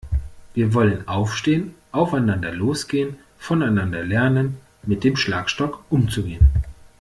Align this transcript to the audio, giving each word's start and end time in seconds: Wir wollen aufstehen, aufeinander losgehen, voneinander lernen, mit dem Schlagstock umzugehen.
Wir 0.55 0.73
wollen 0.73 1.07
aufstehen, 1.07 1.75
aufeinander 1.91 2.51
losgehen, 2.51 3.17
voneinander 3.37 4.03
lernen, 4.03 4.57
mit 4.81 5.03
dem 5.03 5.15
Schlagstock 5.15 5.85
umzugehen. 5.91 6.49